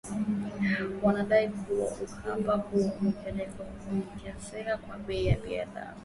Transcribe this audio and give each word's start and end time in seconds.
Wanadai 1.01 1.49
kuwa 1.49 1.87
uhaba 2.25 2.55
huo 2.55 2.91
ulipelekea 3.01 3.49
kuongezeka 3.65 4.77
kwa 4.77 4.97
bei 4.97 5.29
za 5.29 5.37
bidhaa 5.41 5.93